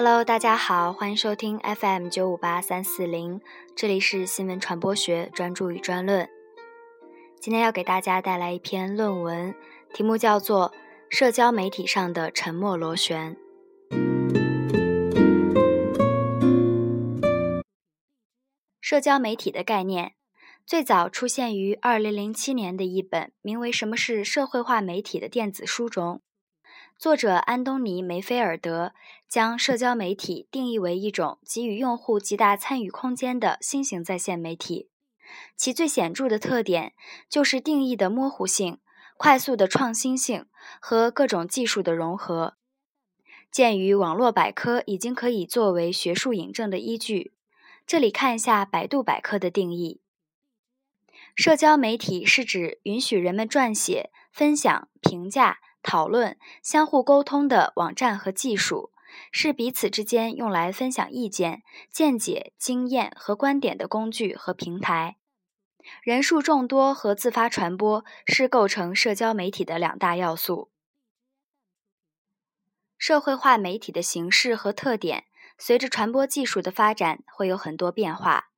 [0.00, 3.40] Hello，大家好，欢迎收听 FM 九五八三四零，
[3.74, 6.28] 这里是新闻传播学专注与专论。
[7.40, 9.52] 今天要给大家带来一篇论文，
[9.92, 10.70] 题目叫做
[11.10, 13.36] 《社交媒体上的沉默螺旋》。
[18.80, 20.12] 社交媒体的概念
[20.64, 26.22] 最早出现于二零零七年的一本名为《什么是社会化媒体》的电子书中。
[26.98, 28.92] 作者安东尼·梅菲尔德
[29.28, 34.90] 将社交媒体定义为一种给予用户极大参与空间的新型在线媒体，
[35.56, 36.94] 其最显著的特点
[37.28, 38.80] 就是定义的模糊性、
[39.16, 40.46] 快速的创新性
[40.80, 42.56] 和各种技术的融合。
[43.52, 47.32] 鉴于网络百科已经可以作为学术引证的依据，
[47.86, 50.00] 这里看一下百度百科的定义：
[51.36, 55.60] 社交媒体是指允许人们撰写、分享、评价。
[55.88, 58.92] 讨论、相互沟通的网站和技术，
[59.32, 65.16] 是彼此之间用来分享意见、见解、经验和观点的工具和平台。
[66.02, 70.68] 人数众多和自发传播是构成社交媒体的两大要素。
[72.98, 75.24] 社会化媒体的形式和特点，
[75.56, 78.50] 随着传播技术的发展会有很多变化，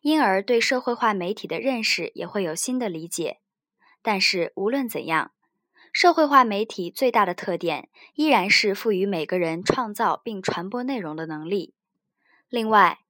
[0.00, 3.40] 因而对社会化媒体的认识也会有新的理解。
[4.00, 5.32] 但是无论怎样，
[5.92, 11.74] 社会化媒体最大的特点依然是赋予每个人创造并传播内容的能力。
[12.48, 13.00] 另外，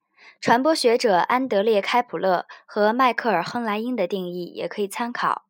[0.41, 5.47] 传播学者安德烈·开普勒和迈克尔·亨莱因的定义也可以参考：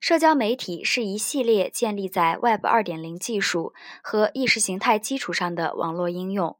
[0.00, 6.58] 社交媒体是一系列建立在 Web 2.0技术和意识形态基础上的网络应用，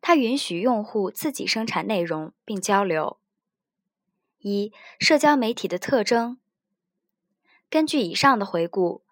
[0.00, 3.18] 它允许用户自己生产内容并交流。
[4.38, 6.38] 一、社交媒体的特征。
[7.68, 9.02] 根据以上的回顾。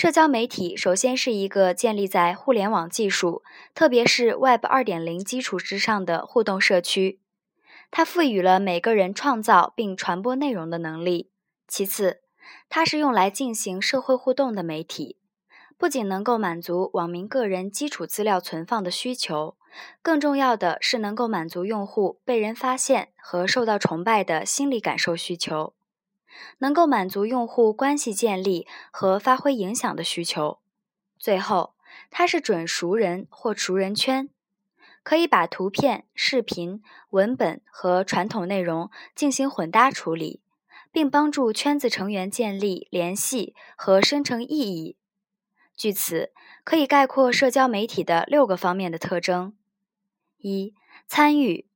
[0.00, 3.42] 社交媒体首先是一个建立在互联网技术，
[3.74, 7.18] 特别是 Web 2.0基础之上的互动社区，
[7.90, 11.32] 它赋予了每个人创造并传播内容的能力。
[11.66, 12.20] 其次，
[12.68, 15.16] 它是用来进行社会互动的媒体，
[15.76, 19.56] 不仅能够满足网民个人基础资料存放的需求，
[20.00, 25.74] 更重要的是能够满足用户被人发现和受到崇拜的心理感受需求。
[26.58, 30.58] 能够满足用户关系建立和发挥影响的需求。
[31.18, 31.74] 最后，
[32.10, 34.28] 它是准熟人或熟人圈，
[35.02, 40.40] 可以把图片、视频、文本和传统内容进行混搭处理，
[40.92, 44.96] 并帮助圈子成员建立联系和生成意义。
[45.76, 46.32] 据此，
[46.64, 49.54] 可以概括社交媒体的六个方面的特征：
[50.38, 50.74] 一、
[51.06, 51.67] 参与。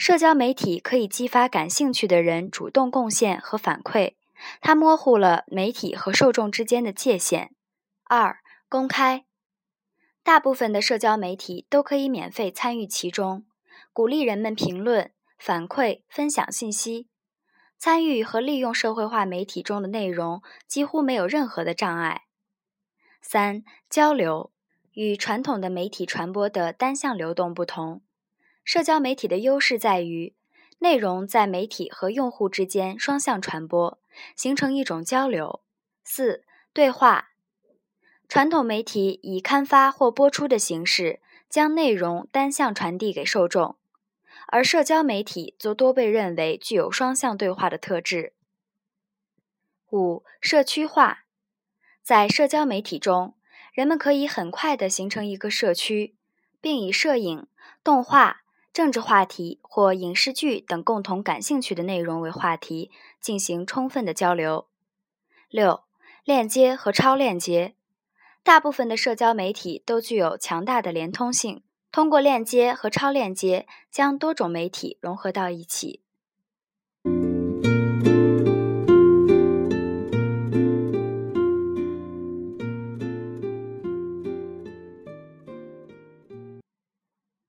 [0.00, 4.14] 社交媒体可以激发感兴趣的人主动贡献和反馈，
[4.62, 7.54] 它模糊了媒体和受众之间的界限。
[8.04, 9.26] 二、公开，
[10.22, 13.44] 大部分的社交媒体都可以免费参与其中，
[13.92, 17.06] 鼓励人们评论、反馈、分享信息。
[17.76, 22.22] 参与和利用社会化媒体中的内容几乎没有任何的障碍。
[23.20, 24.50] 三、交流，
[24.94, 28.00] 与传统的媒体传播的单向流动不同。
[28.72, 30.32] 社交媒体的优势在于，
[30.78, 33.98] 内容在媒体和用户之间双向传播，
[34.36, 35.60] 形成一种交流。
[36.04, 37.30] 四、对话。
[38.28, 43.74] 传统媒体以刊发或播出的形式将内容单向传递给受众，
[44.46, 48.34] 而社交媒体则多被认为具有双向对话的特质。
[49.90, 51.24] 五、社区化。
[52.04, 53.34] 在社交媒体中，
[53.72, 56.14] 人们可以很快地形成一个社区，
[56.60, 57.48] 并以摄影、
[57.82, 58.42] 动画。
[58.72, 64.68] 政治话题或影视剧等共同感兴趣的内容为话题，进行充分的交流。
[65.48, 65.82] 六、
[66.24, 67.74] 链接和超链接，
[68.44, 76.00] 大部分的社交媒体都具有强大的连通性，通过链接和超链接将多种媒体融合到一起。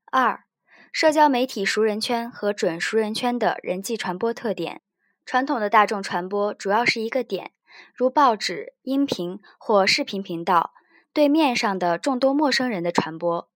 [0.09, 0.43] 二。
[0.91, 4.81] 社交媒体熟人圈和准熟人圈的人际传播特点。
[5.25, 7.51] 传统的大众传播主要是一个点，
[7.95, 10.73] 如报纸、音频或视频频道，
[11.13, 13.49] 对面上的众多陌生人的传播，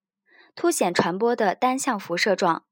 [0.56, 2.64] 凸显传播的单向辐射状。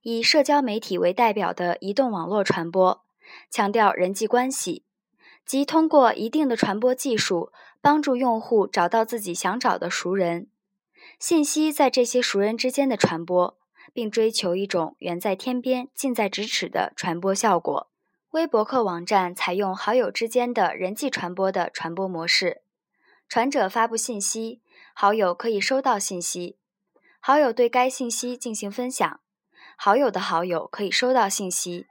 [0.00, 3.04] 以社交媒体为代表的移动网络传播，
[3.50, 4.86] 强调人际关系，
[5.44, 7.52] 即通过一定的传播技术，
[7.82, 10.48] 帮助用户找到自己想找的熟人，
[11.18, 13.59] 信息在这些熟人之间的传播。
[13.92, 17.90] 并追求一种远在天边、近在咫尺的传播效果。
[18.30, 22.62] 微博客网站采用好友之间的人际传播的传播模式，
[23.28, 24.60] 传者发布信息，
[24.94, 26.56] 好友可以收到信息。
[27.18, 29.20] 好友对该信息进行分享，
[29.76, 31.86] 好友的好友可以收到信息，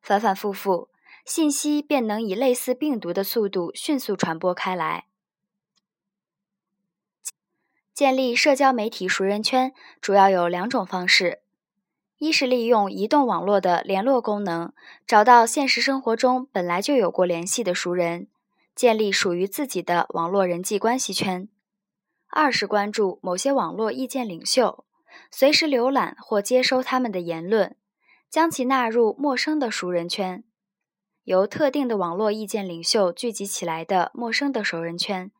[0.00, 0.90] 反反复复，
[1.24, 5.06] 信息便能以类似病毒的速度迅速传播开来。
[8.00, 11.40] 建立社交媒体熟人圈主要有两种方式：
[12.16, 14.72] 一是利用移动网络的联络功能，
[15.06, 18.28] 找到现实生活中本来就有过联系的熟人，
[18.74, 21.48] 建立属于自己的网络人际关系圈；
[22.30, 24.86] 二是关注某些网络意见领袖，
[25.30, 27.76] 随时浏览或接收他们的言论，
[28.30, 30.42] 将其纳入陌生的熟人圈，
[31.24, 35.30] 由特定的网络意见领袖聚集起来的陌生的熟人圈。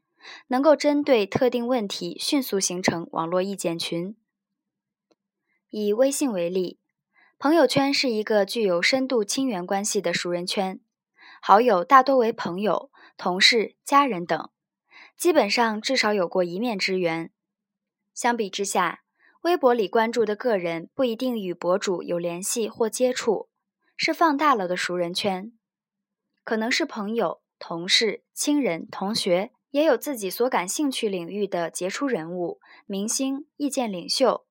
[0.48, 4.16] 能够针对特定问题迅速形成网络意见群。
[5.70, 6.80] 以微信为例，
[7.38, 10.80] 朋友圈是一个具有深度亲缘关系的熟人圈，
[11.40, 14.50] 好友大多为朋友、同事、家人等，
[15.16, 17.30] 基本上至少有过一面之缘。
[18.12, 19.02] 相比之下，
[19.42, 23.48] 微博里关注的个人不一定与博主有联系或接触，
[23.96, 25.52] 是放大了的熟人圈，
[26.44, 29.52] 可能是朋友、同事、亲人、同学。
[29.70, 34.46] 也有自己所感兴趣领域的杰出人物、明星、意见领袖，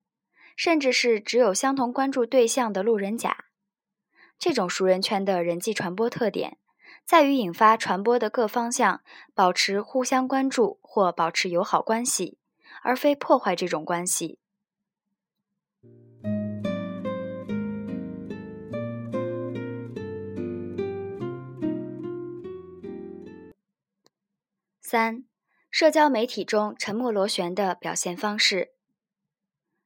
[0.56, 3.46] 甚至是只有相同关注对象的路人甲。
[4.38, 6.58] 这种熟人圈的人际传播特点，
[7.06, 9.02] 在于引发传播的各方向
[9.34, 12.38] 保持互相关注或保持友好关系，
[12.82, 14.40] 而非破坏这种关系。
[24.92, 25.24] 三、
[25.70, 28.72] 社交媒体中沉默螺旋的表现方式。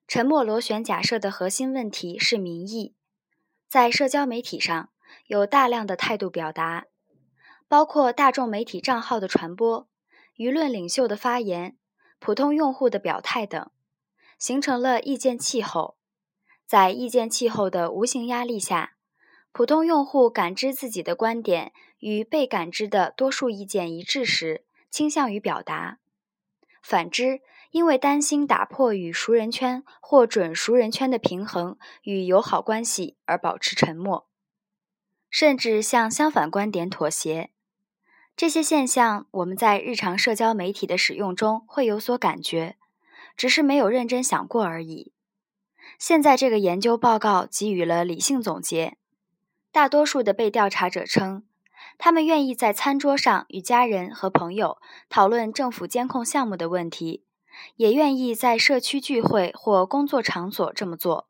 [0.08, 2.96] 沉默螺旋假设的核心问题是民意。
[3.68, 4.92] 在社交媒体上，
[5.28, 6.86] 有大量的态度表达，
[7.68, 9.90] 包括大众媒体账号的传播、
[10.38, 11.76] 舆论领袖的发言、
[12.20, 13.72] 普通用户的表态等，
[14.40, 15.98] 形成了意见气候。
[16.66, 18.96] 在意见气候的无形压力下，
[19.52, 25.98] 普通用户感知自己的观点与被感知的多数意见一致时，倾向于表达，
[26.84, 27.42] 反之，
[27.72, 34.30] 因为担心打破与熟人圈或准熟人圈的平衡与友好关系而保持沉默，
[35.32, 37.50] 甚至向相反观点妥协。
[38.36, 42.78] 这些现象，我们在日常社交媒体的使用中会有所感觉，
[43.36, 45.12] 只是没有认真想过而已。
[45.98, 48.98] 现在这个研究报告给予了理性总结，
[49.72, 51.44] 大多数的被调查者称。
[51.98, 54.78] 他们愿意在餐桌上与家人和朋友
[55.10, 57.24] 讨论政府监控项目的问题，
[57.76, 61.30] 也愿意在社区聚会或工作场所这么做。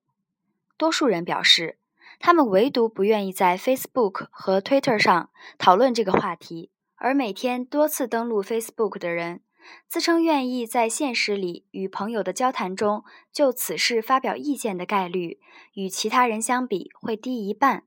[0.77, 1.77] 多数人表示，
[2.19, 6.71] 他们唯独不愿意在 Facebook 和 Twitter 上讨论这个话题。
[6.95, 9.41] 而每天多次登录 Facebook 的人，
[9.89, 15.39] 自称愿意在现实里与朋友的交谈中就此事发表意见的概率，
[15.73, 17.83] 与其他人相比会低一半。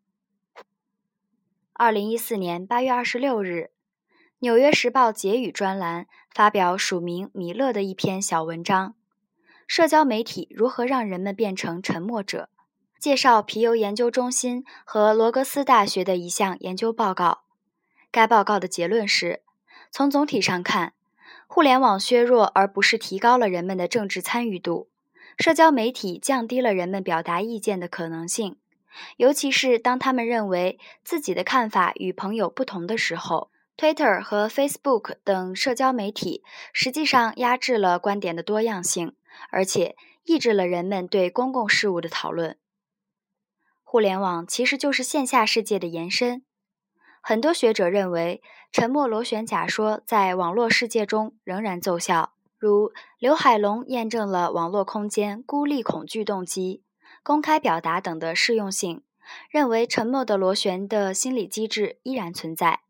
[1.79, 3.69] 二零一四年八月二十六日，
[4.39, 8.95] 《纽约时报》结语专栏发表署名米勒的一篇小文章
[9.69, 12.49] ：“社交媒体如何让人们变成沉默者？”
[12.99, 17.43] 介绍皮尤研究中心和罗格斯大学的一项研究报告。
[18.11, 19.43] 该报告的结论是：
[19.91, 20.95] 从总体上看，
[21.47, 24.89] 互联网削弱而不是提高了人们的政治参与度，
[25.37, 28.57] 社交媒体降低了人们表达意见的可能性。
[29.17, 39.15] 尤其是当他们认为自己的看法与朋友不同的时候，Twitter 和 Facebook 等社交媒体实际上压制了观点的多样性，
[39.51, 42.57] 而且抑制了人们对公共事务的讨论。
[43.83, 46.43] 互联网其实就是线下世界的延伸。
[47.21, 56.83] 很多学者认为，沉默螺旋假说在网络世界中仍然奏效，如刘海龙验证了网络空间孤立恐惧动机。
[57.27, 59.03] 公开表达等的适用性，
[59.51, 62.83] 认为沉默的螺旋的心理机制依然存在。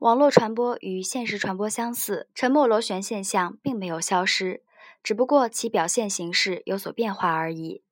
[0.00, 4.64] 网络传播与现实传播相似，沉默螺旋现象并没有消失，
[5.00, 7.84] 只不过其表现形式有所变化而已。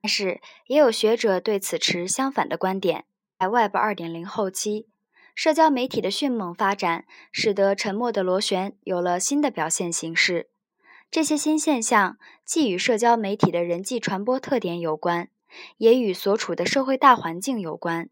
[0.00, 3.04] 但是，也有学者对此持相反的观点。
[3.36, 4.86] 在 Web 2.0后期，
[5.34, 10.50] 社交媒体的迅猛发展，使得沉默的螺旋有了新的表现形式。
[11.12, 15.28] 这些新现象既与社交媒体的人际传播特点有关，
[15.76, 18.08] 也与所处的社会大环境有关。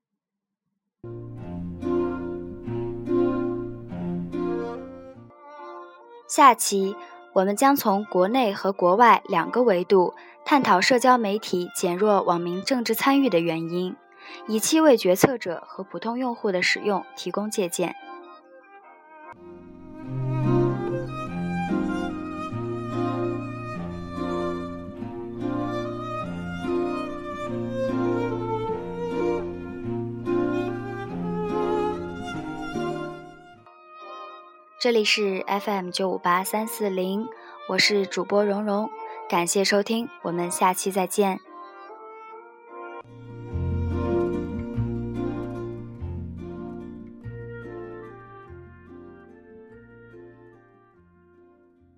[6.26, 6.96] 下期
[7.34, 10.14] 我们将从国内和国外两个维度
[10.44, 13.94] 探讨社交媒体减弱网民政治参与的原因，
[14.48, 17.94] 以期为决策者和普通用户的使用提供借鉴。
[34.80, 37.26] 这里是 FM 九五八三四零，
[37.68, 38.88] 我是主播蓉蓉，
[39.28, 41.40] 感谢收听，我们下期再见。